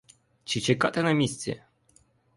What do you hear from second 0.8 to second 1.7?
на місці?